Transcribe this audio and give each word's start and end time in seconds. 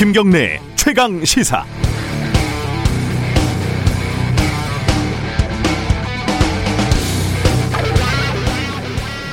김경래 0.00 0.58
최강 0.76 1.22
시사. 1.26 1.62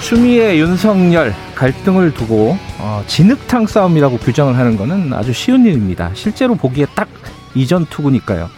추미애 0.03 0.57
윤석열 0.57 1.33
갈등을 1.55 2.13
두고 2.13 2.57
어, 2.79 3.01
진흙탕 3.07 3.67
싸움이라고 3.67 4.17
규정을 4.17 4.57
하는 4.57 4.75
것은 4.75 5.13
아주 5.13 5.31
쉬운 5.31 5.65
일입니다. 5.65 6.11
실제로 6.13 6.55
보기에 6.55 6.85
딱 6.93 7.07
이전 7.55 7.85
투구니까요. 7.85 8.49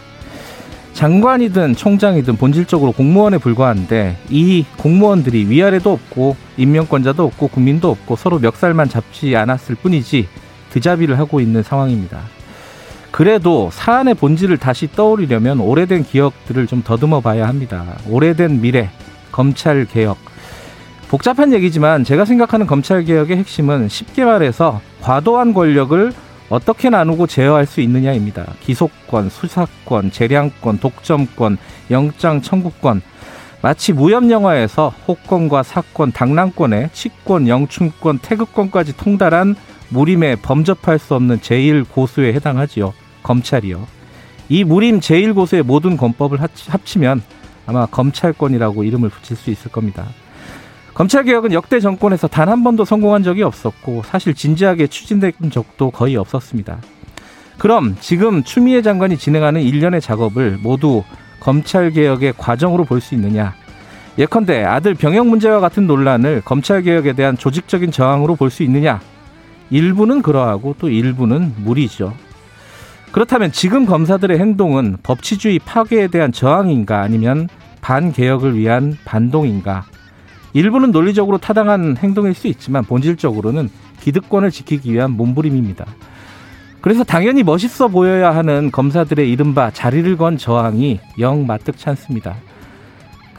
장관이든 0.94 1.76
총장이든 1.76 2.38
본질적으로 2.38 2.90
공무원에 2.90 3.38
불과한데 3.38 4.16
이 4.30 4.64
공무원들이 4.78 5.48
위아래도 5.48 5.92
없고 5.92 6.34
임명권자도 6.56 7.24
없고 7.24 7.46
국민도 7.46 7.88
없고 7.88 8.16
서로 8.16 8.40
멱살만 8.40 8.88
잡지 8.88 9.36
않았을 9.36 9.76
뿐이지 9.76 10.26
드자비를 10.70 11.18
하고 11.18 11.40
있는 11.40 11.62
상황입니다. 11.62 12.20
그래도 13.10 13.70
사안의 13.72 14.14
본질을 14.14 14.58
다시 14.58 14.90
떠올리려면 14.92 15.60
오래된 15.60 16.04
기억들을 16.04 16.66
좀 16.66 16.82
더듬어 16.82 17.20
봐야 17.20 17.48
합니다. 17.48 17.84
오래된 18.08 18.60
미래, 18.60 18.90
검찰 19.32 19.84
개혁. 19.84 20.16
복잡한 21.08 21.52
얘기지만 21.52 22.04
제가 22.04 22.24
생각하는 22.24 22.66
검찰 22.66 23.04
개혁의 23.04 23.38
핵심은 23.38 23.88
쉽게 23.88 24.24
말해서 24.24 24.80
과도한 25.00 25.54
권력을 25.54 26.12
어떻게 26.50 26.88
나누고 26.88 27.26
제어할 27.26 27.66
수 27.66 27.80
있느냐입니다. 27.80 28.46
기소권, 28.60 29.28
수사권, 29.28 30.12
재량권, 30.12 30.78
독점권, 30.78 31.58
영장 31.90 32.42
청구권. 32.42 33.02
마치 33.62 33.92
무협 33.92 34.30
영화에서 34.30 34.92
호권과 35.06 35.62
사권, 35.62 36.12
당랑권에 36.12 36.90
치권, 36.92 37.46
영춘권, 37.46 38.18
태극권까지 38.20 38.96
통달한 38.96 39.54
무림에 39.90 40.36
범접할 40.36 40.98
수 40.98 41.14
없는 41.14 41.38
제1고수에 41.40 42.32
해당하지요. 42.34 42.94
검찰이요. 43.22 43.86
이 44.48 44.64
무림 44.64 45.00
제1고수의 45.00 45.62
모든 45.62 45.96
권법을 45.96 46.38
합치면 46.40 47.22
아마 47.66 47.86
검찰권이라고 47.86 48.82
이름을 48.84 49.08
붙일 49.10 49.36
수 49.36 49.50
있을 49.50 49.70
겁니다. 49.70 50.06
검찰 50.94 51.24
개혁은 51.24 51.52
역대 51.52 51.78
정권에서 51.80 52.26
단 52.28 52.48
한 52.48 52.64
번도 52.64 52.84
성공한 52.84 53.22
적이 53.22 53.42
없었고 53.44 54.02
사실 54.04 54.34
진지하게 54.34 54.88
추진된 54.88 55.32
적도 55.52 55.90
거의 55.90 56.16
없었습니다. 56.16 56.78
그럼 57.58 57.96
지금 58.00 58.42
추미애 58.42 58.82
장관이 58.82 59.16
진행하는 59.18 59.60
일련의 59.62 60.00
작업을 60.00 60.58
모두 60.62 61.04
검찰 61.38 61.90
개혁의 61.90 62.34
과정으로 62.36 62.84
볼 62.84 63.00
수 63.00 63.14
있느냐? 63.14 63.54
예컨대 64.18 64.64
아들 64.64 64.94
병역 64.94 65.26
문제와 65.28 65.60
같은 65.60 65.86
논란을 65.86 66.42
검찰 66.44 66.82
개혁에 66.82 67.12
대한 67.12 67.36
조직적인 67.38 67.92
저항으로 67.92 68.34
볼 68.36 68.50
수 68.50 68.62
있느냐? 68.64 69.00
일부는 69.70 70.22
그러하고 70.22 70.74
또 70.78 70.88
일부는 70.88 71.54
무리죠. 71.58 72.12
그렇다면 73.12 73.50
지금 73.52 73.86
검사들의 73.86 74.38
행동은 74.38 74.98
법치주의 75.02 75.58
파괴에 75.60 76.08
대한 76.08 76.32
저항인가 76.32 77.00
아니면 77.00 77.48
반개혁을 77.80 78.56
위한 78.56 78.96
반동인가? 79.04 79.84
일부는 80.52 80.90
논리적으로 80.90 81.38
타당한 81.38 81.96
행동일 81.96 82.34
수 82.34 82.46
있지만 82.48 82.84
본질적으로는 82.84 83.68
기득권을 84.00 84.50
지키기 84.50 84.92
위한 84.92 85.12
몸부림입니다. 85.12 85.86
그래서 86.80 87.04
당연히 87.04 87.42
멋있어 87.42 87.88
보여야 87.88 88.34
하는 88.34 88.70
검사들의 88.70 89.30
이른바 89.30 89.70
자리를 89.70 90.16
건 90.16 90.38
저항이 90.38 90.98
영 91.18 91.46
마뜩치 91.46 91.88
않습니다. 91.90 92.36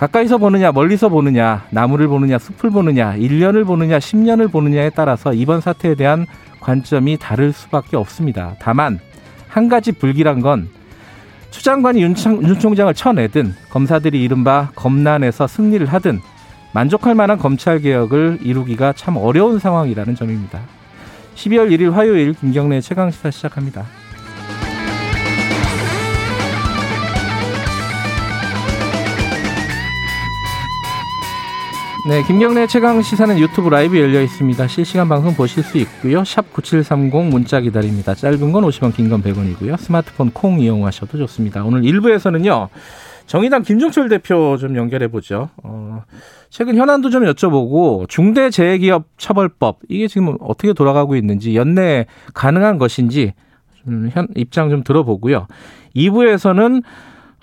가까이서 0.01 0.37
보느냐 0.37 0.71
멀리서 0.71 1.07
보느냐 1.07 1.65
나무를 1.69 2.07
보느냐 2.09 2.37
숲을 2.37 2.71
보느냐 2.71 3.15
1년을 3.15 3.65
보느냐 3.65 3.99
10년을 3.99 4.51
보느냐에 4.51 4.89
따라서 4.89 5.33
이번 5.33 5.61
사태에 5.61 5.95
대한 5.95 6.25
관점이 6.59 7.17
다를 7.17 7.53
수밖에 7.53 7.95
없습니다. 7.95 8.55
다만 8.59 8.99
한 9.47 9.69
가지 9.69 9.93
불길한 9.93 10.41
건 10.41 10.81
추 11.51 11.63
장관이 11.63 12.01
윤, 12.01 12.15
윤 12.17 12.59
총장을 12.59 12.91
쳐내든 12.93 13.53
검사들이 13.69 14.23
이른바 14.23 14.69
검난에서 14.75 15.45
승리를 15.47 15.85
하든 15.85 16.19
만족할 16.73 17.13
만한 17.13 17.37
검찰 17.37 17.79
개혁을 17.79 18.39
이루기가 18.41 18.93
참 18.93 19.17
어려운 19.17 19.59
상황이라는 19.59 20.15
점입니다. 20.15 20.61
12월 21.35 21.69
1일 21.69 21.91
화요일 21.91 22.33
김경래 22.33 22.79
최강 22.79 23.11
시사 23.11 23.29
시작합니다. 23.29 24.00
네, 32.07 32.23
김경래 32.23 32.65
최강 32.65 33.01
시사는 33.01 33.37
유튜브 33.37 33.69
라이브 33.69 33.99
열려 33.99 34.21
있습니다. 34.21 34.67
실시간 34.67 35.07
방송 35.07 35.35
보실 35.35 35.61
수 35.63 35.77
있고요. 35.77 36.23
샵 36.23 36.51
9730 36.51 37.25
문자 37.29 37.61
기다립니다. 37.61 38.15
짧은 38.15 38.51
건 38.51 38.63
50원, 38.63 38.95
긴 38.95 39.07
건 39.09 39.21
100원이고요. 39.21 39.77
스마트폰 39.77 40.31
콩 40.31 40.59
이용하셔도 40.59 41.19
좋습니다. 41.19 41.63
오늘 41.63 41.81
1부에서는요. 41.81 42.69
정의당 43.27 43.61
김종철 43.61 44.09
대표 44.09 44.57
좀 44.57 44.75
연결해 44.75 45.09
보죠. 45.09 45.49
어, 45.63 46.03
최근 46.49 46.75
현안도 46.75 47.11
좀 47.11 47.23
여쭤보고 47.23 48.09
중대재해기업 48.09 49.05
처벌법 49.17 49.79
이게 49.87 50.07
지금 50.07 50.35
어떻게 50.41 50.73
돌아가고 50.73 51.15
있는지 51.15 51.55
연내 51.55 52.07
가능한 52.33 52.79
것인지 52.79 53.33
좀 53.83 54.09
현, 54.11 54.27
입장 54.35 54.69
좀 54.71 54.83
들어보고요. 54.83 55.45
2부에서는 55.95 56.81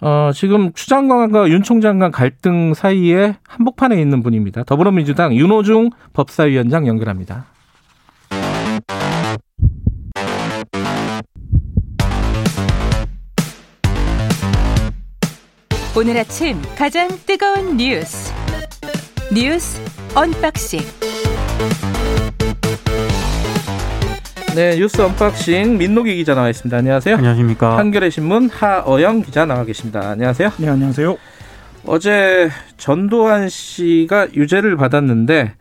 어, 0.00 0.30
지금 0.34 0.72
추 0.74 0.88
장관과 0.88 1.48
윤 1.48 1.62
총장 1.62 1.98
간 1.98 2.10
갈등 2.10 2.74
사이에 2.74 3.36
한복판에 3.46 4.00
있는 4.00 4.22
분입니다. 4.22 4.64
더불어민주당 4.64 5.34
윤호중 5.34 5.90
법사위원장 6.12 6.86
연결합니다. 6.86 7.46
오늘 15.96 16.16
아침 16.16 16.62
가장 16.76 17.08
뜨거운 17.26 17.76
뉴스 17.76 18.32
뉴스 19.34 19.82
unboxing 20.14 20.78
네 24.54 24.76
뉴스 24.76 25.00
unboxing 25.00 25.78
민노기 25.78 26.16
기자 26.16 26.34
나와 26.34 26.48
있습니다. 26.48 26.76
안녕하세요. 26.76 27.16
안녕하십니까. 27.16 27.76
한겨레 27.78 28.10
신문 28.10 28.48
하어영 28.50 29.22
기자 29.22 29.44
나와 29.46 29.64
계십니다. 29.64 30.10
안녕하세요. 30.10 30.50
네 30.58 30.68
안녕하세요. 30.68 31.16
어제 31.86 32.50
전도환 32.76 33.48
씨가 33.48 34.28
유죄를 34.34 34.76
받았는데 34.76 35.54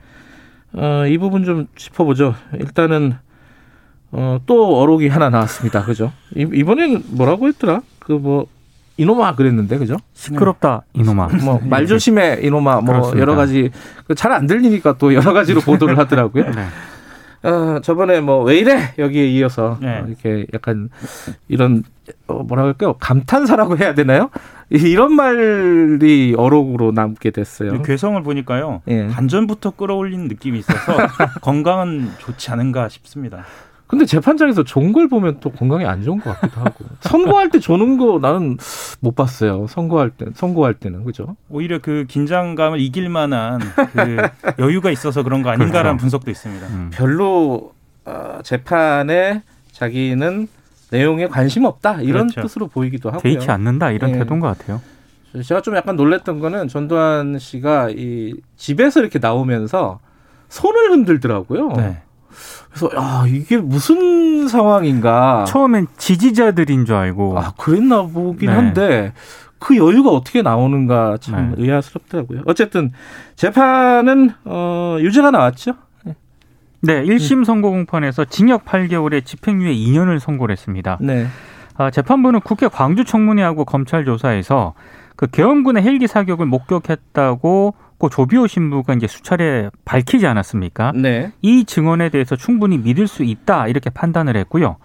어, 0.74 1.04
이 1.08 1.18
부분 1.18 1.44
좀 1.46 1.68
짚어보죠. 1.76 2.36
일단은 2.60 3.14
어, 4.12 4.40
또 4.46 4.80
어록이 4.82 5.10
하나 5.10 5.30
나왔습니다. 5.30 5.84
그죠? 5.84 6.12
이번에는 6.36 7.04
뭐라고 7.12 7.48
했더라? 7.48 7.82
그 8.00 8.14
뭐 8.14 8.48
이노마 9.00 9.36
그랬는데 9.36 9.78
그죠? 9.78 9.96
시끄럽다 10.16 10.82
이노마. 10.94 11.28
뭐말 11.46 11.86
조심해 11.86 12.40
이노마 12.42 12.82
뭐 12.82 12.86
그렇습니다. 12.96 13.22
여러 13.22 13.36
가지 13.36 13.70
그잘안 14.08 14.48
들리니까 14.48 14.98
또 14.98 15.14
여러 15.14 15.34
가지로 15.34 15.62
보도를 15.62 16.00
하더라고요. 16.00 16.46
네. 16.50 16.66
어, 17.44 17.80
저번에 17.82 18.20
뭐 18.22 18.44
왜 18.44 18.58
이래 18.58 18.94
여기에 18.98 19.26
이어서 19.28 19.78
네. 19.82 20.04
이렇게 20.08 20.46
약간 20.54 20.90
이런 21.48 21.84
어, 22.28 22.44
뭐라 22.44 22.64
할까요 22.64 22.94
감탄사라고 23.00 23.78
해야 23.78 23.94
되나요? 23.94 24.30
이런 24.70 25.14
말이 25.14 26.34
어록으로 26.38 26.92
남게 26.92 27.32
됐어요. 27.32 27.82
괴성을 27.84 28.22
보니까요. 28.24 28.82
예. 28.90 29.08
반전부터 29.08 29.72
끌어올린 29.72 30.28
느낌이 30.28 30.60
있어서 30.60 30.98
건강은 31.42 32.10
좋지 32.18 32.52
않은가 32.52 32.90
싶습니다. 32.90 33.46
근데 33.88 34.06
재판장에서 34.06 34.64
좋은 34.64 34.92
걸 34.92 35.08
보면 35.08 35.38
또 35.40 35.50
건강에 35.50 35.86
안 35.86 36.04
좋은 36.04 36.20
것 36.20 36.38
같기도 36.40 36.60
하고. 36.62 36.86
선고할 37.02 37.50
때 37.50 37.60
조는 37.60 37.98
거 37.98 38.20
나는 38.22 38.58
못 39.00 39.16
봤어요. 39.16 39.66
선고할 39.68 40.10
때, 40.12 40.26
선고할 40.36 40.74
때는. 40.74 41.06
그죠? 41.06 41.38
오히려 41.50 41.80
그 41.80 42.06
긴장감을 42.08 42.82
이길 42.82 43.08
만한 43.10 43.60
그 43.94 44.18
여유가 44.60 44.92
있어서 44.92 45.24
그런 45.24 45.42
거 45.42 45.50
아닌가라는 45.50 45.92
그렇죠. 45.92 46.02
분석도 46.02 46.30
있습니다. 46.32 46.68
음. 46.68 46.90
별로 46.94 47.72
어, 48.04 48.40
재판에 48.44 49.42
자기는 49.72 50.48
내용에 50.92 51.28
관심 51.28 51.64
없다. 51.64 52.02
이런 52.02 52.28
그렇죠. 52.28 52.42
뜻으로 52.42 52.68
보이기도 52.68 53.10
하고요. 53.10 53.22
개의치 53.22 53.50
않는다. 53.52 53.92
이런 53.92 54.12
네. 54.12 54.20
태도인 54.20 54.42
것 54.42 54.48
같아요. 54.58 54.82
제가 55.44 55.62
좀 55.62 55.76
약간 55.76 55.96
놀랬던 55.96 56.40
거는 56.40 56.68
전두환 56.68 57.38
씨가 57.40 57.90
이 57.92 58.36
집에서 58.58 59.00
이렇게 59.00 59.20
나오면서 59.20 60.00
손을 60.50 60.92
흔들더라고요. 60.92 61.70
네. 61.74 62.02
그래서 62.70 62.90
아 62.96 63.26
이게 63.28 63.58
무슨 63.58 64.48
상황인가. 64.48 65.46
처음엔 65.48 65.88
지지자들인 65.98 66.86
줄 66.86 66.96
알고. 66.96 67.40
아 67.40 67.54
그랬나 67.58 68.04
보긴 68.04 68.50
네. 68.50 68.56
한데 68.56 69.14
그 69.60 69.78
여유가 69.78 70.12
어떻게 70.12 70.42
나오는가 70.42 71.18
참 71.20 71.56
네. 71.56 71.64
의아스럽더라고요. 71.64 72.42
어쨌든 72.46 72.92
재판은 73.36 74.32
어 74.46 74.98
유죄가 75.00 75.32
나왔죠. 75.32 75.74
네, 76.82 77.04
1심 77.04 77.44
선고 77.44 77.72
공판에서 77.72 78.26
징역 78.26 78.66
8개월에 78.66 79.26
집행유예 79.26 79.74
2년을 79.74 80.20
선고를 80.20 80.54
했습니다. 80.54 80.98
네. 81.02 81.26
아, 81.76 81.90
재판부는 81.90 82.42
국회 82.42 82.68
광주 82.68 83.04
청문회하고 83.04 83.66
검찰 83.66 84.06
조사에서 84.06 84.74
그 85.16 85.28
계엄군의 85.28 85.84
헬기 85.84 86.08
사격을 86.08 86.46
목격했다고 86.46 87.74
고 87.98 88.10
조비오 88.10 88.46
신부가 88.46 88.94
이제 88.94 89.08
수차례 89.08 89.70
밝히지 89.84 90.28
않았습니까? 90.28 90.92
네. 90.96 91.32
이 91.42 91.66
증언에 91.66 92.10
대해서 92.10 92.36
충분히 92.36 92.78
믿을 92.78 93.08
수 93.08 93.24
있다 93.24 93.68
이렇게 93.68 93.90
판단을 93.90 94.38
했고요. 94.38 94.78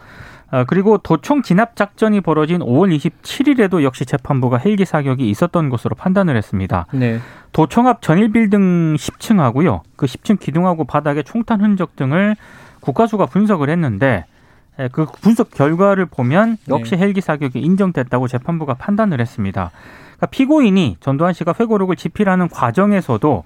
어, 0.51 0.65
그리고 0.67 0.99
도청 0.99 1.43
진압 1.43 1.77
작전이 1.77 2.21
벌어진 2.21 2.61
5월 2.61 2.95
27일에도 2.95 3.83
역시 3.83 4.05
재판부가 4.05 4.59
헬기 4.59 4.85
사격이 4.85 5.29
있었던 5.31 5.71
것으로 5.71 5.95
판단을 5.95 6.37
했습니다. 6.37 6.87
네. 6.93 7.21
도청 7.53 7.87
앞 7.87 8.03
전일 8.03 8.33
빌딩 8.33 8.95
10층하고요. 8.95 9.81
그 9.97 10.07
10층 10.07 10.39
기둥하고 10.39 10.85
바닥에 10.85 11.23
총탄 11.23 11.63
흔적 11.63 11.97
등을 11.97 12.37
국가수가 12.81 13.27
분석을 13.27 13.71
했는데 13.71 14.27
예, 14.79 14.89
그 14.91 15.07
분석 15.21 15.51
결과를 15.51 16.07
보면 16.07 16.57
역시 16.69 16.97
네. 16.97 17.03
헬기 17.03 17.21
사격이 17.21 17.59
인정됐다고 17.59 18.29
재판부가 18.29 18.75
판단을 18.75 19.21
했습니다. 19.21 19.71
그러니까 20.23 20.27
피고인이 20.29 20.99
전두환 21.01 21.33
씨가 21.33 21.55
회고록을 21.59 21.97
집필하는 21.97 22.49
과정에서도 22.49 23.43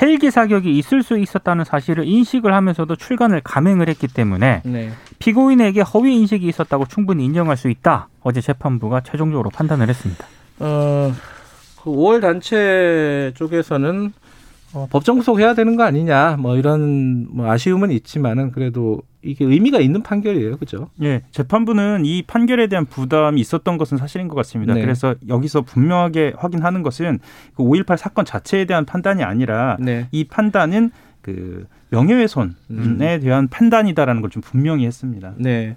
헬기 0.00 0.30
사격이 0.30 0.76
있을 0.78 1.02
수 1.02 1.18
있었다는 1.18 1.64
사실을 1.64 2.06
인식을 2.06 2.52
하면서도 2.52 2.96
출간을 2.96 3.42
감행을 3.42 3.88
했기 3.88 4.08
때문에 4.08 4.62
네. 4.64 4.90
피고인에게 5.18 5.82
허위 5.82 6.16
인식이 6.16 6.48
있었다고 6.48 6.86
충분히 6.86 7.24
인정할 7.26 7.56
수 7.56 7.68
있다. 7.68 8.08
어제 8.22 8.40
재판부가 8.40 9.02
최종적으로 9.02 9.50
판단을 9.50 9.88
했습니다. 9.88 10.26
어, 10.60 11.12
그 11.82 11.90
5월 11.90 12.22
단체 12.22 13.32
쪽에서는 13.36 14.12
어, 14.74 14.86
법정 14.90 15.16
구속해야 15.18 15.54
되는 15.54 15.76
거 15.76 15.84
아니냐 15.84 16.36
뭐 16.38 16.56
이런 16.56 17.26
뭐 17.30 17.50
아쉬움은 17.50 17.90
있지만은 17.92 18.50
그래도 18.50 19.02
이게 19.22 19.44
의미가 19.44 19.78
있는 19.80 20.02
판결이에요, 20.02 20.58
그죠? 20.58 20.90
예, 21.02 21.22
재판부는 21.30 22.04
이 22.04 22.22
판결에 22.22 22.66
대한 22.66 22.84
부담이 22.84 23.40
있었던 23.40 23.78
것은 23.78 23.96
사실인 23.96 24.28
것 24.28 24.34
같습니다. 24.34 24.74
네. 24.74 24.82
그래서 24.82 25.14
여기서 25.28 25.62
분명하게 25.62 26.34
확인하는 26.36 26.82
것은 26.82 27.20
그 27.56 27.62
5.18 27.62 27.96
사건 27.96 28.26
자체에 28.26 28.66
대한 28.66 28.84
판단이 28.84 29.22
아니라 29.22 29.78
네. 29.80 30.08
이 30.12 30.24
판단은 30.24 30.90
그 31.22 31.66
명예훼손에 31.88 32.50
음. 32.70 32.98
대한 32.98 33.48
판단이다라는 33.48 34.20
걸 34.20 34.30
좀 34.30 34.42
분명히 34.42 34.84
했습니다. 34.84 35.32
네. 35.38 35.76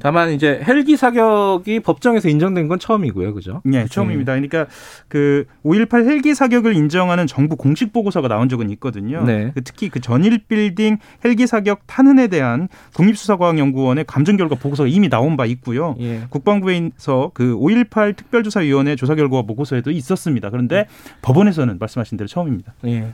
다만 0.00 0.30
이제 0.30 0.60
헬기 0.66 0.96
사격이 0.96 1.80
법정에서 1.80 2.28
인정된 2.28 2.68
건 2.68 2.78
처음이고요, 2.78 3.34
그죠? 3.34 3.60
네, 3.64 3.86
처음입니다. 3.86 4.32
그러니까 4.32 4.66
그 5.08 5.46
5.18 5.64 6.06
헬기 6.06 6.34
사격을 6.34 6.74
인정하는 6.74 7.26
정부 7.26 7.56
공식 7.56 7.92
보고서가 7.92 8.28
나온 8.28 8.48
적은 8.48 8.70
있거든요. 8.70 9.24
네. 9.24 9.50
그 9.54 9.62
특히 9.62 9.88
그 9.88 10.00
전일 10.00 10.38
빌딩 10.46 10.98
헬기 11.24 11.46
사격 11.46 11.80
탄흔에 11.86 12.28
대한 12.28 12.68
국립수사과학연구원의 12.94 14.04
감정 14.06 14.36
결과 14.36 14.54
보고서가 14.54 14.88
이미 14.88 15.08
나온 15.08 15.36
바 15.36 15.46
있고요. 15.46 15.96
예. 16.00 16.22
국방부에서 16.30 17.32
그 17.34 17.56
5.18 17.56 18.16
특별조사위원회 18.16 18.96
조사 18.96 19.14
결과 19.14 19.42
보고서에도 19.42 19.90
있었습니다. 19.90 20.50
그런데 20.50 20.76
네. 20.76 20.86
법원에서는 21.22 21.78
말씀하신 21.78 22.18
대로 22.18 22.28
처음입니다. 22.28 22.74
예. 22.86 23.08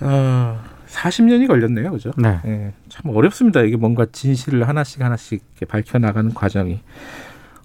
어... 0.00 0.75
40년이 0.88 1.46
걸렸네요. 1.48 1.90
그죠? 1.90 2.10
네. 2.16 2.38
네. 2.44 2.72
참 2.88 3.10
어렵습니다. 3.14 3.62
이게 3.62 3.76
뭔가 3.76 4.06
진실을 4.10 4.68
하나씩 4.68 5.02
하나씩 5.02 5.42
밝혀 5.68 5.98
나가는 5.98 6.32
과정이. 6.32 6.80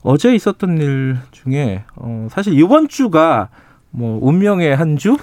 어제 0.04 0.34
있었던 0.34 0.78
일 0.80 1.18
중에, 1.32 1.84
어, 1.96 2.28
사실 2.32 2.58
이번 2.60 2.88
주가 2.88 3.50
뭐, 3.94 4.18
운명의 4.22 4.74
한 4.76 4.96
주? 4.96 5.18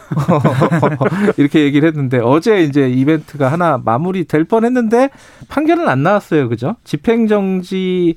이렇게 1.39 1.61
얘기를 1.65 1.89
했는데, 1.89 2.19
어제 2.23 2.63
이제 2.63 2.89
이벤트가 2.89 3.51
하나 3.51 3.81
마무리 3.83 4.25
될 4.25 4.45
뻔 4.45 4.65
했는데, 4.67 5.09
판결은 5.49 5.89
안 5.89 6.03
나왔어요. 6.03 6.51
그죠? 6.51 6.77
집행정지 6.85 8.17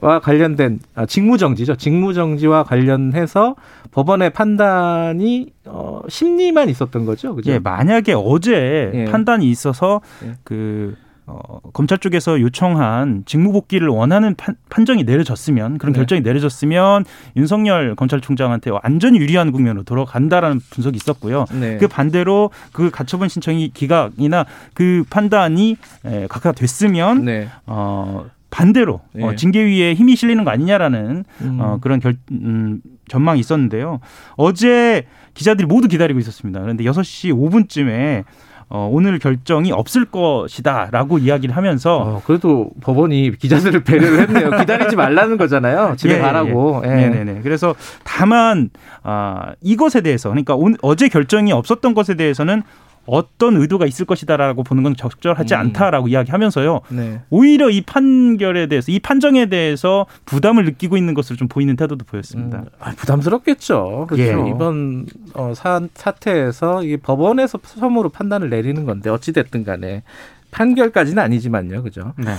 와 0.00 0.18
관련된 0.18 0.80
아, 0.94 1.06
직무정지죠. 1.06 1.76
직무정지와 1.76 2.64
관련해서 2.64 3.54
법원의 3.92 4.30
판단이 4.30 5.52
어, 5.66 6.02
심리만 6.08 6.68
있었던 6.68 7.04
거죠. 7.04 7.34
그죠? 7.34 7.52
예, 7.52 7.58
만약에 7.58 8.14
어제 8.16 8.90
예. 8.92 9.04
판단이 9.04 9.48
있어서 9.50 10.00
예. 10.24 10.34
그 10.42 10.96
어, 11.26 11.60
검찰 11.72 11.98
쪽에서 11.98 12.38
요청한 12.40 13.22
직무복귀를 13.24 13.88
원하는 13.88 14.34
판, 14.34 14.84
정이 14.84 15.04
내려졌으면 15.04 15.78
그런 15.78 15.94
네. 15.94 15.98
결정이 15.98 16.20
내려졌으면 16.20 17.06
윤석열 17.36 17.94
검찰총장한테 17.94 18.70
완전히 18.70 19.18
유리한 19.18 19.50
국면으로 19.50 19.84
돌아간다라는 19.84 20.60
분석이 20.68 20.96
있었고요. 20.96 21.46
네. 21.58 21.78
그 21.78 21.88
반대로 21.88 22.50
그 22.72 22.90
가처분 22.90 23.28
신청이 23.28 23.70
기각이나 23.72 24.44
그 24.74 25.04
판단이 25.08 25.78
에, 26.04 26.26
각하 26.28 26.52
됐으면 26.52 27.24
네. 27.24 27.48
어, 27.66 28.26
반대로 28.54 29.00
네. 29.12 29.24
어, 29.24 29.32
예. 29.32 29.36
징계위에 29.36 29.94
힘이 29.94 30.14
실리는 30.14 30.44
거 30.44 30.50
아니냐라는 30.52 31.24
음. 31.40 31.58
어, 31.60 31.78
그런 31.80 31.98
결, 31.98 32.14
음, 32.30 32.80
전망이 33.08 33.40
있었는데요. 33.40 33.98
어제 34.36 35.06
기자들이 35.34 35.66
모두 35.66 35.88
기다리고 35.88 36.20
있었습니다. 36.20 36.60
그런데 36.60 36.84
6시 36.84 37.32
5분쯤에 37.34 38.22
어, 38.68 38.88
오늘 38.92 39.18
결정이 39.18 39.72
없을 39.72 40.04
것이다라고 40.04 41.18
이야기를 41.18 41.56
하면서 41.56 41.96
어, 41.96 42.22
그래도 42.24 42.70
법원이 42.80 43.32
기자들을 43.38 43.82
배려를 43.82 44.20
했네요. 44.20 44.50
기다리지 44.62 44.94
말라는 44.94 45.36
거잖아요. 45.36 45.96
집에 45.96 46.14
예, 46.14 46.18
가라고. 46.20 46.82
예. 46.86 46.90
예. 46.90 46.94
네네네. 46.94 47.40
그래서 47.42 47.74
다만 48.04 48.70
아, 49.02 49.52
이것에 49.62 50.00
대해서 50.00 50.28
그러니까 50.28 50.54
오, 50.54 50.70
어제 50.80 51.08
결정이 51.08 51.50
없었던 51.50 51.92
것에 51.92 52.14
대해서는 52.14 52.62
어떤 53.06 53.56
의도가 53.56 53.86
있을 53.86 54.06
것이다라고 54.06 54.62
보는 54.62 54.82
건 54.82 54.96
적절하지 54.96 55.54
음. 55.54 55.60
않다라고 55.60 56.08
이야기하면서요. 56.08 56.80
네. 56.90 57.20
오히려 57.30 57.70
이 57.70 57.82
판결에 57.82 58.66
대해서 58.66 58.90
이 58.90 58.98
판정에 58.98 59.46
대해서 59.46 60.06
부담을 60.24 60.64
느끼고 60.64 60.96
있는 60.96 61.14
것으로 61.14 61.36
좀 61.36 61.48
보이는 61.48 61.76
태도도 61.76 62.04
보였습니다. 62.04 62.58
음. 62.58 62.64
아, 62.80 62.92
부담스럽겠죠. 62.96 64.06
그렇죠. 64.08 64.22
예. 64.22 64.50
이번 64.50 65.06
어, 65.34 65.52
사, 65.54 65.80
사태에서 65.94 66.84
이 66.84 66.96
법원에서 66.96 67.58
처음으로 67.58 68.08
판단을 68.08 68.50
내리는 68.50 68.84
건데 68.84 69.10
어찌 69.10 69.32
됐든 69.32 69.64
간에 69.64 70.02
판결까지는 70.50 71.22
아니지만요. 71.22 71.82
그죠? 71.82 72.12
네. 72.16 72.34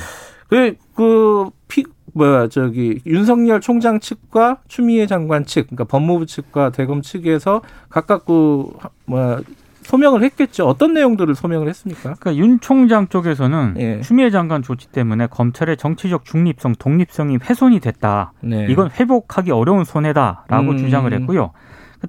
그, 0.47 0.75
그, 0.93 1.49
피, 1.67 1.83
뭐야, 2.13 2.47
저기, 2.47 3.01
윤석열 3.05 3.61
총장 3.61 3.99
측과 3.99 4.59
추미애 4.67 5.07
장관 5.07 5.45
측, 5.45 5.67
그러니까 5.67 5.85
법무부 5.85 6.25
측과 6.27 6.69
대검 6.69 7.01
측에서 7.01 7.61
각각 7.89 8.25
그, 8.25 8.71
뭐야, 9.05 9.41
소명을 9.85 10.23
했겠죠. 10.23 10.67
어떤 10.67 10.93
내용들을 10.93 11.33
소명을 11.35 11.67
했습니까? 11.69 12.15
그러니까 12.19 12.35
윤 12.35 12.59
총장 12.59 13.07
쪽에서는 13.07 13.75
예. 13.77 14.01
추미애 14.01 14.29
장관 14.29 14.61
조치 14.61 14.87
때문에 14.87 15.27
검찰의 15.27 15.77
정치적 15.77 16.25
중립성, 16.25 16.75
독립성이 16.77 17.37
훼손이 17.41 17.79
됐다. 17.79 18.33
네. 18.41 18.67
이건 18.69 18.89
회복하기 18.91 19.51
어려운 19.51 19.83
손해다라고 19.83 20.71
음. 20.71 20.77
주장을 20.77 21.11
했고요. 21.13 21.51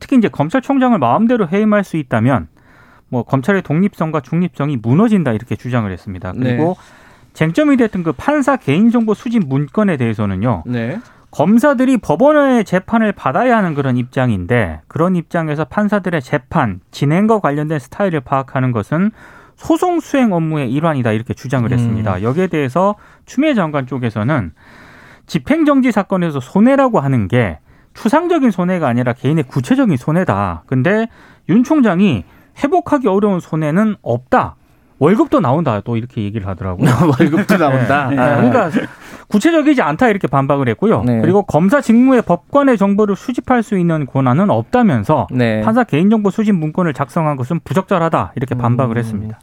특히 0.01 0.17
이제 0.17 0.29
검찰총장을 0.29 0.99
마음대로 0.99 1.49
해임할 1.49 1.85
수 1.85 1.97
있다면 1.97 2.49
뭐 3.09 3.23
검찰의 3.23 3.63
독립성과 3.63 4.21
중립성이 4.21 4.77
무너진다 4.77 5.33
이렇게 5.33 5.57
주장을 5.57 5.91
했습니다. 5.91 6.33
그리고 6.33 6.77
네. 6.79 7.33
쟁점이 7.35 7.77
됐던 7.77 8.03
그 8.03 8.13
판사 8.13 8.57
개인정보 8.57 9.15
수집 9.15 9.47
문건에 9.47 9.97
대해서는요. 9.97 10.65
네. 10.67 10.99
검사들이 11.31 11.99
법원의 11.99 12.65
재판을 12.65 13.13
받아야 13.13 13.59
하는 13.59 13.75
그런 13.75 13.97
입장인데 13.97 14.81
그런 14.89 15.17
입장에서 15.17 15.65
판사들의 15.65 16.23
재판 16.23 16.81
진행과 16.91 17.41
관련된 17.41 17.79
스타일을 17.79 18.21
파악하는 18.21 18.73
것은 18.73 19.11
소송 19.57 20.01
수행 20.01 20.33
업무의 20.33 20.71
일환이다 20.73 21.13
이렇게 21.13 21.35
주장을 21.35 21.71
했습니다. 21.71 22.17
음. 22.17 22.23
여기에 22.23 22.47
대해서 22.49 22.95
추미애 23.25 23.55
장관 23.55 23.87
쪽에서는 23.87 24.53
집행정지 25.27 25.93
사건에서 25.93 26.41
손해라고 26.41 27.01
하는 27.01 27.27
게 27.29 27.59
추상적인 27.95 28.51
손해가 28.51 28.89
아니라 28.89 29.13
개인의 29.15 29.45
구체적인 29.45 29.97
손해다. 29.97 30.63
근데 30.67 31.09
윤 31.49 31.65
총장이 31.65 32.25
회복하기 32.63 33.09
어려운 33.09 33.41
손해는 33.41 33.97
없다. 34.03 34.57
월급도 34.99 35.41
나온다 35.41 35.81
또 35.81 35.97
이렇게 35.97 36.23
얘기를 36.23 36.47
하더라고요. 36.47 36.89
월급도 37.19 37.57
나온다. 37.59 38.09
네. 38.09 38.17
네. 38.17 38.37
그러니까 38.37 38.71
구체적이지 39.29 39.83
않다 39.83 40.09
이렇게 40.09 40.27
반박을 40.29 40.69
했고요. 40.71 41.03
네. 41.05 41.21
그리고 41.21 41.43
검사 41.43 41.81
직무에 41.81 42.21
법관의 42.21 42.79
정보를 42.79 43.17
수집할 43.17 43.63
수 43.63 43.77
있는 43.79 44.07
권한은 44.07 44.51
없다면서 44.51 45.29
네. 45.33 45.61
판사 45.63 45.85
개인정보 45.85 46.31
수집 46.31 46.55
문건을 46.55 46.95
작성한 46.95 47.37
것은 47.37 47.61
부적절하다 47.65 48.33
이렇게 48.37 48.55
반박을 48.55 48.97
음. 48.97 48.99
했습니다. 48.99 49.41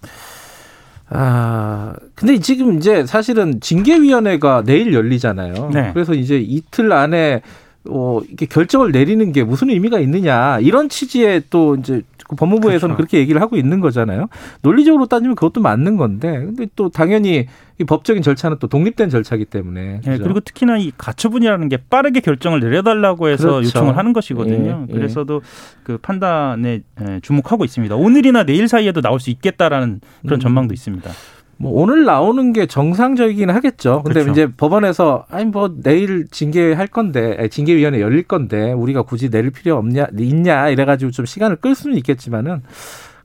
아, 1.09 1.93
근데 2.15 2.39
지금 2.39 2.77
이제 2.77 3.05
사실은 3.05 3.59
징계위원회가 3.59 4.63
내일 4.65 4.93
열리잖아요. 4.93 5.69
네. 5.73 5.91
그래서 5.93 6.13
이제 6.13 6.39
이틀 6.39 6.91
안에 6.91 7.41
어, 7.89 8.21
이렇게 8.27 8.45
결정을 8.45 8.91
내리는 8.91 9.31
게 9.31 9.43
무슨 9.43 9.69
의미가 9.69 9.99
있느냐 9.99 10.59
이런 10.59 10.89
취지의 10.89 11.43
또 11.49 11.75
이제 11.75 12.01
그 12.27 12.35
법무부에서는 12.35 12.95
그렇죠. 12.95 12.97
그렇게 12.97 13.19
얘기를 13.19 13.41
하고 13.41 13.57
있는 13.57 13.79
거잖아요. 13.79 14.27
논리적으로 14.61 15.07
따지면 15.07 15.35
그것도 15.35 15.61
맞는 15.61 15.97
건데, 15.97 16.31
근데 16.31 16.67
또 16.75 16.89
당연히 16.89 17.47
이 17.79 17.83
법적인 17.83 18.23
절차는 18.23 18.57
또 18.59 18.67
독립된 18.67 19.09
절차이기 19.09 19.45
때문에. 19.45 20.01
네, 20.05 20.17
그리고 20.17 20.39
특히나 20.39 20.77
이 20.77 20.91
가처분이라는 20.97 21.69
게 21.69 21.77
빠르게 21.89 22.21
결정을 22.21 22.59
내려달라고 22.59 23.27
해서 23.27 23.55
그렇죠. 23.55 23.67
요청을 23.67 23.97
하는 23.97 24.13
것이거든요. 24.13 24.85
예, 24.87 24.93
예. 24.93 24.93
그래서도 24.93 25.41
그 25.83 25.97
판단에 25.97 26.81
주목하고 27.21 27.65
있습니다. 27.65 27.95
오늘이나 27.95 28.43
내일 28.43 28.67
사이에도 28.67 29.01
나올 29.01 29.19
수 29.19 29.29
있겠다라는 29.29 29.99
그런 30.21 30.37
음. 30.37 30.39
전망도 30.39 30.73
있습니다. 30.73 31.09
뭐 31.57 31.71
오늘 31.81 32.03
나오는 32.05 32.51
게 32.53 32.65
정상적이긴 32.65 33.49
하겠죠. 33.49 34.01
근데 34.03 34.21
그렇죠. 34.21 34.31
이제 34.31 34.51
법원에서 34.51 35.25
아니 35.29 35.45
뭐 35.45 35.75
내일 35.81 36.27
징계할 36.27 36.87
건데 36.87 37.47
징계위원회 37.49 38.01
열릴 38.01 38.23
건데 38.23 38.71
우리가 38.73 39.03
굳이 39.03 39.29
내릴 39.29 39.51
필요 39.51 39.77
없냐 39.77 40.07
있냐 40.17 40.69
이래가지고 40.69 41.11
좀 41.11 41.25
시간을 41.25 41.57
끌 41.57 41.75
수는 41.75 41.97
있겠지만은 41.97 42.63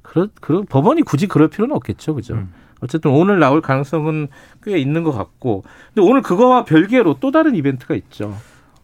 그런 0.03 0.31
그런 0.41 0.67
법원이 0.67 1.03
굳이 1.03 1.27
그럴 1.27 1.49
필요는 1.49 1.75
없겠죠, 1.77 2.15
그죠? 2.15 2.35
음. 2.35 2.53
어쨌든 2.81 3.11
오늘 3.11 3.39
나올 3.39 3.61
가능성은 3.61 4.29
꽤 4.63 4.79
있는 4.79 5.03
것 5.05 5.13
같고. 5.13 5.65
근데 5.95 6.09
오늘 6.09 6.23
그거와 6.23 6.65
별개로 6.65 7.17
또 7.21 7.31
다른 7.31 7.55
이벤트가 7.55 7.95
있죠. 7.95 8.37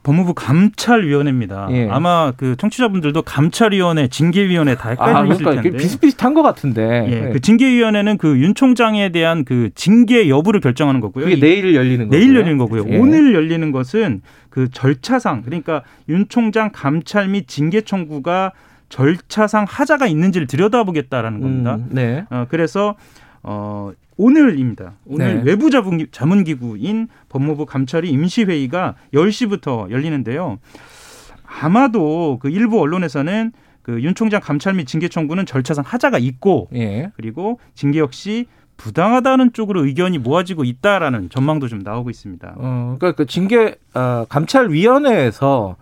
법무부 0.04 0.34
감찰위원회입니다. 0.34 1.68
예. 1.72 1.88
아마 1.90 2.32
그 2.36 2.54
청취자분들도 2.56 3.22
감찰위원회, 3.22 4.06
징계위원회 4.08 4.76
다 4.76 4.90
헷갈리실 4.90 5.46
아, 5.46 5.50
그러니까 5.50 5.62
텐데 5.62 5.78
비슷비슷한 5.78 6.34
것 6.34 6.42
같은데. 6.42 7.06
예. 7.10 7.20
네. 7.20 7.30
그 7.32 7.40
징계위원회는 7.40 8.18
그 8.18 8.34
윤 8.44 8.54
총장에 8.54 9.08
대한 9.08 9.44
그 9.44 9.70
징계 9.74 10.28
여부를 10.28 10.60
결정하는 10.60 11.00
거고요. 11.00 11.24
그게 11.24 11.40
내일 11.40 11.74
열리는 11.74 12.06
거고요. 12.06 12.18
내일 12.20 12.36
열리는 12.36 12.58
거고요. 12.58 12.84
예. 12.88 12.98
오늘 12.98 13.34
열리는 13.34 13.72
것은 13.72 14.20
그 14.50 14.68
절차상 14.70 15.42
그러니까 15.42 15.82
윤 16.08 16.26
총장 16.28 16.70
감찰 16.72 17.28
및 17.28 17.48
징계 17.48 17.80
청구가 17.80 18.52
절차상 18.90 19.64
하자가 19.68 20.06
있는지를 20.06 20.46
들여다보겠다라는 20.46 21.40
겁니다. 21.40 21.76
음, 21.76 21.88
네. 21.90 22.24
어, 22.30 22.46
그래서 22.48 22.96
어, 23.44 23.92
오늘입니다. 24.16 24.94
오늘 25.06 25.36
네. 25.36 25.42
외부 25.44 25.70
자문기구인 26.10 27.08
법무부 27.28 27.66
감찰위 27.66 28.10
임시회의가 28.10 28.94
10시부터 29.12 29.90
열리는데요. 29.90 30.58
아마도 31.46 32.38
그 32.40 32.48
일부 32.48 32.80
언론에서는 32.80 33.52
그 33.82 34.00
윤 34.02 34.14
총장 34.14 34.40
감찰 34.40 34.74
및 34.74 34.86
징계 34.86 35.08
청구는 35.08 35.44
절차상 35.46 35.84
하자가 35.86 36.18
있고 36.18 36.68
예. 36.74 37.10
그리고 37.16 37.60
징계 37.74 37.98
역시 37.98 38.46
부당하다는 38.78 39.52
쪽으로 39.52 39.84
의견이 39.84 40.18
모아지고 40.18 40.64
있다라는 40.64 41.28
전망도 41.28 41.68
좀 41.68 41.80
나오고 41.80 42.08
있습니다. 42.10 42.54
어, 42.56 42.96
그러니까 42.98 43.12
그 43.16 43.26
징계 43.26 43.76
어, 43.92 44.24
감찰위원회에서 44.28 45.76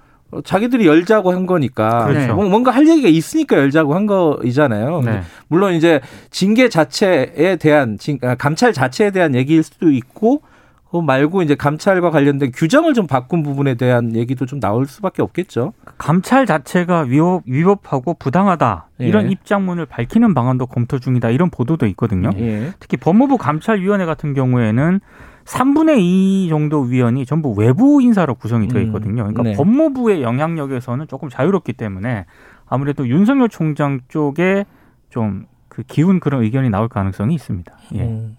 자기들이 0.45 0.87
열자고 0.87 1.33
한 1.33 1.47
거니까 1.47 2.07
그렇죠. 2.07 2.35
뭔가 2.35 2.71
할 2.71 2.89
얘기가 2.89 3.09
있으니까 3.09 3.57
열자고 3.57 3.95
한 3.95 4.07
거이잖아요. 4.07 5.03
네. 5.03 5.23
물론 5.49 5.75
이제 5.75 6.01
징계 6.31 6.69
자체에 6.69 7.57
대한 7.57 7.99
아, 8.23 8.35
감찰 8.35 8.73
자체에 8.73 9.11
대한 9.11 9.35
얘기일 9.35 9.63
수도 9.63 9.91
있고 9.91 10.43
그 10.91 10.99
말고 10.99 11.41
이제 11.41 11.55
감찰과 11.55 12.11
관련된 12.11 12.53
규정을 12.55 12.93
좀 12.93 13.07
바꾼 13.07 13.43
부분에 13.43 13.75
대한 13.77 14.15
얘기도 14.15 14.45
좀 14.45 14.61
나올 14.61 14.87
수밖에 14.87 15.23
없겠죠. 15.23 15.73
감찰 15.97 16.45
자체가 16.45 17.07
위법, 17.09 17.45
위법하고 17.47 18.15
부당하다 18.15 18.89
이런 18.99 19.27
예. 19.27 19.31
입장문을 19.31 19.87
밝히는 19.87 20.35
방안도 20.35 20.67
검토 20.67 20.99
중이다 20.99 21.31
이런 21.31 21.49
보도도 21.49 21.87
있거든요. 21.87 22.31
예. 22.37 22.73
특히 22.79 22.99
법무부 22.99 23.39
감찰위원회 23.39 24.05
같은 24.05 24.35
경우에는 24.35 25.01
3분의 25.45 25.99
2 26.01 26.49
정도 26.49 26.81
위원이 26.81 27.27
전부 27.27 27.53
외부 27.53 28.01
인사로 28.03 28.35
구성이 28.37 28.69
되어 28.69 28.81
음, 28.81 28.87
있거든요. 28.87 29.23
그러니까 29.25 29.43
네. 29.43 29.53
법무부의 29.55 30.23
영향력에서는 30.23 31.09
조금 31.09 31.29
자유롭기 31.29 31.73
때문에 31.73 32.27
아무래도 32.67 33.09
윤석열 33.09 33.49
총장 33.49 34.01
쪽에 34.09 34.65
좀 35.11 35.47
그 35.73 35.83
기운 35.85 36.21
그런 36.21 36.43
의견이 36.43 36.69
나올 36.69 36.87
가능성이 36.87 37.35
있습니다. 37.35 37.73
예. 37.95 38.03
음. 38.03 38.37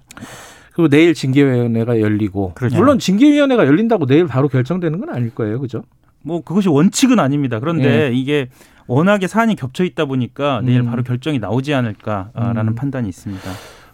그리고 0.71 0.87
내일 0.87 1.15
징계위원회가 1.15 1.99
열리고 1.99 2.53
그렇죠. 2.53 2.77
물론 2.77 2.99
징계위원회가 2.99 3.65
열린다고 3.65 4.05
내일 4.05 4.27
바로 4.27 4.47
결정되는 4.47 4.99
건 4.99 5.09
아닐 5.09 5.33
거예요, 5.33 5.59
그죠? 5.59 5.83
뭐 6.21 6.41
그것이 6.43 6.69
원칙은 6.69 7.17
아닙니다. 7.17 7.59
그런데 7.59 8.09
예. 8.09 8.13
이게 8.13 8.49
워낙에 8.85 9.25
사안이 9.25 9.55
겹쳐 9.55 9.83
있다 9.83 10.05
보니까 10.05 10.61
내일 10.63 10.81
음. 10.81 10.85
바로 10.85 11.01
결정이 11.01 11.39
나오지 11.39 11.73
않을까라는 11.73 12.67
음. 12.67 12.75
판단이 12.75 13.09
있습니다. 13.09 13.49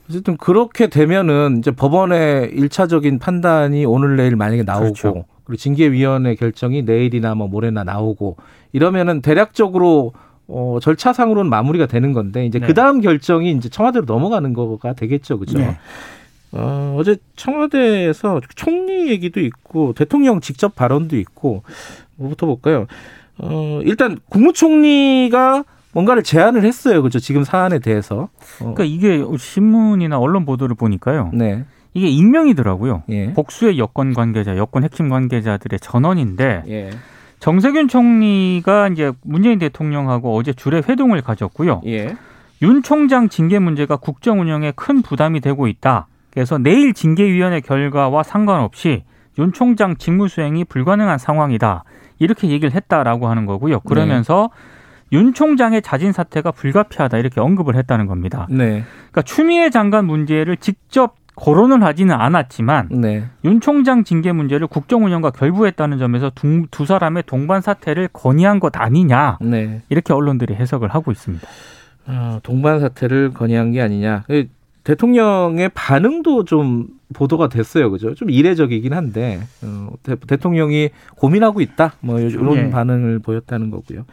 어쨌든 0.09 0.37
그렇게 0.37 0.87
되면은 0.87 1.59
이제 1.59 1.71
법원의 1.71 2.51
일차적인 2.53 3.19
판단이 3.19 3.85
오늘 3.85 4.15
내일 4.15 4.35
만약에 4.35 4.63
나오고 4.63 4.93
그렇죠. 4.93 5.25
그리고 5.43 5.57
징계위원회 5.57 6.35
결정이 6.35 6.81
내일이나 6.81 7.35
뭐 7.35 7.47
모레나 7.47 7.83
나오고 7.83 8.37
이러면은 8.73 9.21
대략적으로 9.21 10.13
어, 10.47 10.79
절차상으로는 10.81 11.47
마무리가 11.49 11.85
되는 11.85 12.13
건데 12.13 12.45
이제 12.47 12.57
네. 12.57 12.65
그 12.65 12.73
다음 12.73 13.01
결정이 13.01 13.51
이제 13.51 13.69
청와대로 13.69 14.05
넘어가는 14.05 14.51
거가 14.53 14.93
되겠죠, 14.93 15.37
그죠? 15.37 15.59
네. 15.59 15.77
어, 16.53 16.95
어제 16.97 17.17
청와대에서 17.35 18.41
총리 18.55 19.09
얘기도 19.09 19.39
있고 19.39 19.93
대통령 19.93 20.41
직접 20.41 20.75
발언도 20.75 21.17
있고 21.17 21.61
뭐부터 22.15 22.47
볼까요? 22.47 22.87
어, 23.37 23.79
일단 23.83 24.17
국무총리가 24.29 25.65
뭔가를 25.93 26.23
제안을 26.23 26.63
했어요. 26.63 27.01
그죠? 27.01 27.19
지금 27.19 27.43
사안에 27.43 27.79
대해서. 27.79 28.29
어. 28.61 28.73
그러니까 28.73 28.83
이게 28.83 29.23
신문이나 29.37 30.19
언론 30.19 30.45
보도를 30.45 30.75
보니까요. 30.75 31.31
네. 31.33 31.65
이게 31.93 32.07
익명이더라고요. 32.07 33.03
예. 33.09 33.33
복수의 33.33 33.79
여권 33.79 34.13
관계자, 34.13 34.55
여권 34.57 34.83
핵심 34.83 35.09
관계자들의 35.09 35.79
전원인데 35.79 36.63
예. 36.67 36.89
정세균 37.39 37.87
총리가 37.87 38.89
이제 38.89 39.11
문재인 39.23 39.57
대통령하고 39.59 40.35
어제 40.35 40.53
주례 40.53 40.81
회동을 40.87 41.21
가졌고요. 41.21 41.81
예. 41.87 42.15
윤 42.61 42.83
총장 42.83 43.29
징계 43.29 43.57
문제가 43.57 43.95
국정 43.95 44.41
운영에 44.41 44.73
큰 44.75 45.01
부담이 45.01 45.39
되고 45.39 45.67
있다. 45.67 46.07
그래서 46.31 46.57
내일 46.57 46.93
징계위원회 46.93 47.61
결과와 47.61 48.21
상관없이 48.23 49.03
윤 49.39 49.53
총장 49.53 49.95
직무 49.95 50.27
수행이 50.27 50.65
불가능한 50.65 51.17
상황이다. 51.17 51.83
이렇게 52.19 52.49
얘기를 52.49 52.73
했다라고 52.73 53.29
하는 53.29 53.45
거고요. 53.45 53.79
그러면서 53.79 54.49
네. 54.53 54.78
윤 55.11 55.33
총장의 55.33 55.81
자진 55.81 56.11
사퇴가 56.11 56.51
불가피하다 56.51 57.17
이렇게 57.17 57.41
언급을 57.41 57.75
했다는 57.75 58.07
겁니다. 58.07 58.47
네. 58.49 58.83
그러니까 59.11 59.21
추미애 59.23 59.69
장관 59.69 60.05
문제를 60.05 60.57
직접 60.57 61.15
거론을 61.35 61.83
하지는 61.83 62.15
않았지만 62.15 62.89
네. 62.91 63.23
윤 63.45 63.61
총장 63.61 64.03
징계 64.03 64.31
문제를 64.33 64.67
국정 64.67 65.05
운영과 65.05 65.31
결부했다는 65.31 65.97
점에서 65.97 66.31
두, 66.35 66.65
두 66.69 66.85
사람의 66.85 67.23
동반 67.25 67.61
사퇴를 67.61 68.09
건의한 68.11 68.59
것 68.59 68.75
아니냐 68.75 69.37
네. 69.41 69.81
이렇게 69.89 70.13
언론들이 70.13 70.55
해석을 70.55 70.89
하고 70.89 71.11
있습니다. 71.11 71.47
어, 72.07 72.39
동반 72.43 72.79
사퇴를 72.79 73.33
건의한 73.33 73.71
게 73.71 73.81
아니냐. 73.81 74.23
그 74.83 74.83
대통령의 74.83 75.69
반응도 75.73 76.45
좀 76.45 76.87
보도가 77.13 77.49
됐어요, 77.49 77.89
그죠? 77.91 78.13
좀 78.13 78.29
이례적이긴 78.29 78.93
한데 78.93 79.39
어, 79.63 79.89
대, 80.03 80.37
통령이 80.37 80.89
고민하고 81.15 81.61
있다, 81.61 81.93
뭐 82.01 82.19
이런 82.19 82.55
네. 82.55 82.69
반응을 82.69 83.19
보였다는 83.19 83.71
거고요. 83.71 84.05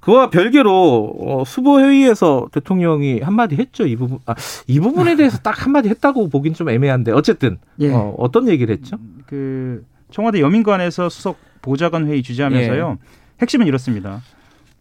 그와 0.00 0.30
별개로 0.30 1.14
어, 1.20 1.44
수보 1.44 1.78
회의에서 1.78 2.48
대통령이 2.50 3.20
한마디 3.20 3.54
했죠. 3.54 3.86
이 3.86 3.94
부분 3.94 4.18
아, 4.26 4.34
이 4.66 4.80
부분에 4.80 5.14
대해서 5.14 5.38
딱 5.38 5.64
한마디 5.64 5.88
했다고 5.88 6.28
보긴 6.28 6.54
좀 6.54 6.68
애매한데 6.68 7.12
어쨌든 7.12 7.58
예. 7.78 7.92
어, 7.92 8.14
어떤 8.18 8.48
얘기를 8.48 8.74
했죠? 8.74 8.96
그 9.26 9.84
청와대 10.10 10.40
여민관에서 10.40 11.08
수석 11.08 11.38
보좌관 11.62 12.08
회의 12.08 12.22
주재하면서요. 12.22 12.98
예. 13.00 13.06
핵심은 13.40 13.68
이렇습니다. 13.68 14.20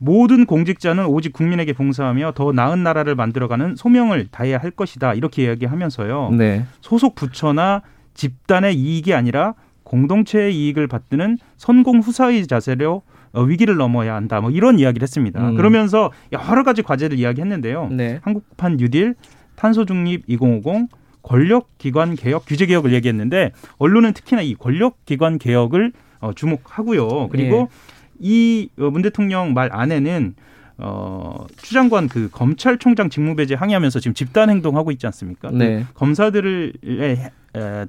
모든 0.03 0.47
공직자는 0.47 1.05
오직 1.05 1.31
국민에게 1.31 1.73
봉사하며 1.73 2.31
더 2.33 2.51
나은 2.51 2.81
나라를 2.81 3.13
만들어가는 3.13 3.75
소명을 3.75 4.29
다해야 4.31 4.57
할 4.57 4.71
것이다. 4.71 5.13
이렇게 5.13 5.43
이야기하면서요. 5.43 6.31
네. 6.31 6.65
소속 6.81 7.13
부처나 7.13 7.83
집단의 8.15 8.75
이익이 8.75 9.13
아니라 9.13 9.53
공동체의 9.83 10.55
이익을 10.55 10.87
받드는 10.87 11.37
선공 11.57 11.99
후사의 11.99 12.47
자세로 12.47 13.03
어, 13.33 13.41
위기를 13.43 13.75
넘어야 13.77 14.15
한다. 14.15 14.41
뭐 14.41 14.49
이런 14.49 14.79
이야기를 14.79 15.03
했습니다. 15.03 15.49
음. 15.49 15.55
그러면서 15.55 16.11
여러 16.31 16.63
가지 16.63 16.81
과제를 16.81 17.19
이야기했는데요. 17.19 17.89
네. 17.91 18.19
한국판 18.23 18.77
뉴딜, 18.77 19.13
탄소 19.55 19.85
중립 19.85 20.23
2050, 20.25 20.89
권력 21.21 21.77
기관 21.77 22.15
개혁, 22.15 22.45
규제 22.47 22.65
개혁을 22.65 22.91
얘기했는데 22.93 23.51
언론은 23.77 24.13
특히나 24.13 24.41
이 24.41 24.55
권력 24.55 25.05
기관 25.05 25.37
개혁을 25.37 25.93
어, 26.21 26.33
주목하고요. 26.33 27.27
그리고 27.29 27.69
네. 27.69 27.90
이 28.21 28.69
문 28.77 29.01
대통령 29.01 29.53
말 29.53 29.69
안에는 29.71 30.35
어, 30.77 31.45
추 31.57 31.73
장관 31.73 32.07
그 32.07 32.29
검찰총장 32.31 33.09
직무배제 33.09 33.53
항의하면서 33.55 33.99
지금 33.99 34.13
집단 34.15 34.49
행동하고 34.49 34.91
있지 34.91 35.05
않습니까? 35.07 35.49
그 35.49 35.55
네. 35.55 35.85
그 35.87 35.93
검사들을 35.93 36.73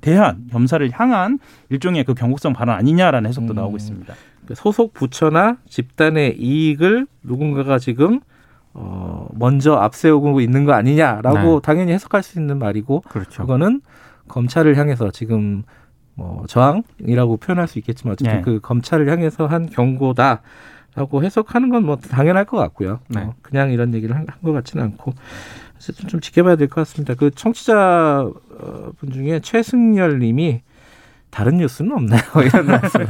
대한 0.00 0.48
검사를 0.52 0.90
향한 0.92 1.38
일종의 1.70 2.04
그 2.04 2.14
경고성 2.14 2.52
발언 2.52 2.74
아니냐라는 2.76 3.28
해석도 3.28 3.54
음. 3.54 3.56
나오고 3.56 3.76
있습니다. 3.76 4.14
그 4.46 4.54
소속 4.54 4.92
부처나 4.92 5.56
집단의 5.68 6.36
이익을 6.38 7.06
누군가가 7.22 7.78
지금 7.78 8.20
어 8.74 9.28
먼저 9.32 9.74
앞세우고 9.74 10.40
있는 10.40 10.64
거 10.64 10.72
아니냐라고 10.72 11.60
네. 11.60 11.60
당연히 11.62 11.92
해석할 11.92 12.22
수 12.22 12.38
있는 12.38 12.58
말이고 12.58 13.02
그렇죠. 13.02 13.42
그거는 13.42 13.80
검찰을 14.28 14.76
향해서 14.76 15.10
지금 15.12 15.62
뭐 16.14 16.44
저항이라고 16.46 17.38
표현할 17.38 17.68
수 17.68 17.78
있겠지만 17.78 18.12
어쨌든 18.12 18.36
네. 18.36 18.42
그 18.42 18.60
검찰을 18.60 19.08
향해서 19.08 19.46
한 19.46 19.68
경고다라고 19.68 21.22
해석하는 21.24 21.70
건 21.70 21.84
뭐 21.84 21.96
당연할 21.96 22.44
것 22.44 22.56
같고요. 22.58 23.00
네. 23.08 23.20
어, 23.22 23.34
그냥 23.42 23.70
이런 23.72 23.94
얘기를 23.94 24.14
한 24.16 24.26
것 24.26 24.52
같지는 24.52 24.84
않고 24.84 25.14
어쨌든 25.76 26.08
좀 26.08 26.20
지켜봐야 26.20 26.56
될 26.56 26.68
것 26.68 26.76
같습니다. 26.82 27.14
그 27.14 27.30
청취자 27.30 28.28
분 28.98 29.10
중에 29.10 29.40
최승열 29.40 30.18
님이 30.20 30.62
다른 31.30 31.56
뉴스는 31.56 31.92
없나요? 31.92 32.20
이런 32.44 32.66
말씀 32.66 33.00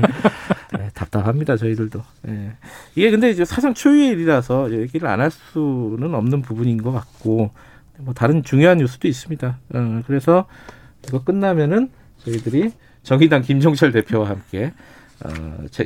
네, 0.78 0.88
답답합니다, 0.94 1.56
저희들도. 1.56 2.00
네. 2.22 2.52
이게 2.94 3.10
근데 3.10 3.28
이제 3.30 3.44
사상 3.44 3.74
초유의 3.74 4.08
일이라서 4.10 4.72
얘기를 4.72 5.06
안 5.08 5.20
할 5.20 5.30
수는 5.30 6.14
없는 6.14 6.40
부분인 6.40 6.82
것 6.82 6.92
같고, 6.92 7.50
뭐 7.98 8.14
다른 8.14 8.42
중요한 8.42 8.78
뉴스도 8.78 9.06
있습니다. 9.08 9.58
어, 9.74 10.02
그래서 10.06 10.46
이거 11.06 11.22
끝나면은 11.24 11.90
저희들이 12.24 12.70
정의당 13.02 13.42
김종철 13.42 13.92
대표와 13.92 14.28
함께 14.28 14.72
어, 15.24 15.30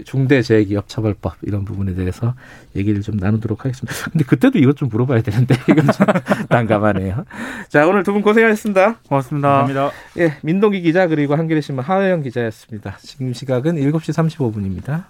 중대재해기업처벌법 0.04 1.34
이런 1.42 1.64
부분에 1.66 1.94
대해서 1.94 2.34
얘기를 2.74 3.02
좀 3.02 3.16
나누도록 3.18 3.64
하겠습니다. 3.66 4.10
근데 4.10 4.24
그때도 4.24 4.58
이것 4.58 4.76
좀 4.76 4.88
물어봐야 4.88 5.20
되는데 5.22 5.54
이건 5.68 5.86
좀 5.92 6.06
난감하네요. 6.48 7.24
자 7.68 7.86
오늘 7.86 8.02
두 8.02 8.12
분 8.12 8.22
고생하셨습니다. 8.22 9.00
고맙습니다. 9.08 9.48
감사합니다. 9.48 9.90
예, 10.18 10.38
민동기 10.42 10.80
기자 10.80 11.06
그리고 11.06 11.34
한겨레 11.36 11.60
신문 11.60 11.84
하혜영 11.84 12.22
기자였습니다. 12.22 12.96
지금 13.02 13.34
시각은 13.34 13.76
7시 13.76 14.14
35분입니다. 14.14 15.06